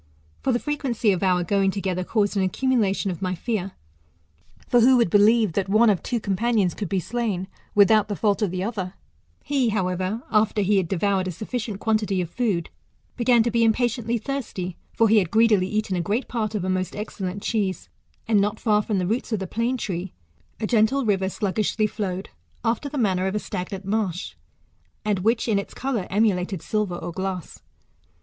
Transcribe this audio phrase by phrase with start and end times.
[0.41, 3.73] For the frequency of our going together caused an ac cumulation of my fear;
[4.67, 8.41] for who would believe that one of two companions could be slain, without the fault
[8.41, 8.95] of the other?"
[9.43, 12.71] He, however, after he had devoured a sufficient quantity of food,
[13.15, 16.67] began to be impatiently thirsty, for he had greedily eaten a great part of a
[16.67, 17.87] most excellent cheese;
[18.27, 20.13] and not far from the roots of the plane tree
[20.59, 22.29] a gentle river sluggishly flowed,
[22.65, 24.33] after T2 THE METAMORPHOSIS, OR the manner of a stagnant marsb,
[25.05, 27.61] and which in its colour emu* lated silver or glass.